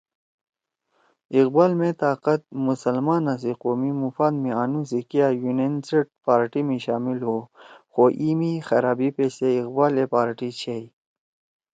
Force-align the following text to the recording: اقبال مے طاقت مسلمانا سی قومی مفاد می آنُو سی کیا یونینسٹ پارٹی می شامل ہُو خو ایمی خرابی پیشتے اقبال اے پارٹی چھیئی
اقبال 1.39 1.71
مے 1.79 1.89
طاقت 2.03 2.41
مسلمانا 2.67 3.33
سی 3.41 3.51
قومی 3.63 3.91
مفاد 4.03 4.33
می 4.41 4.51
آنُو 4.61 4.81
سی 4.89 4.99
کیا 5.09 5.27
یونینسٹ 5.43 6.07
پارٹی 6.25 6.61
می 6.67 6.77
شامل 6.85 7.17
ہُو 7.27 7.37
خو 7.91 8.03
ایمی 8.21 8.53
خرابی 8.67 9.09
پیشتے 9.15 9.47
اقبال 9.61 9.93
اے 9.99 10.05
پارٹی 10.13 10.49
چھیئی 10.59 10.85